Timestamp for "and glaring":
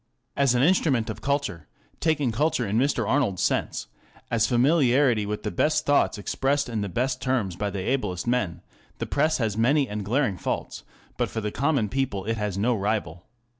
9.87-10.37